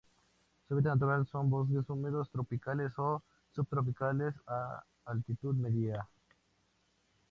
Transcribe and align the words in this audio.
Su 0.67 0.73
hábitat 0.73 0.93
natural 0.95 1.27
son 1.27 1.51
bosques 1.51 1.87
húmedos 1.87 2.31
tropicales 2.31 2.91
o 2.97 3.21
subtropicales 3.53 4.33
a 4.47 4.81
altitud 5.05 5.53
media. 5.53 6.09